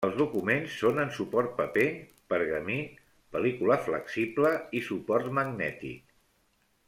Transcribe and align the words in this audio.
Els 0.05 0.15
documents 0.19 0.77
són 0.83 1.01
en 1.01 1.11
suport 1.17 1.51
paper, 1.59 1.83
pergamí, 2.33 2.79
pel·lícula 3.35 3.77
flexible 3.89 4.53
i 4.79 4.83
suport 4.91 5.33
magnètic. 5.41 6.19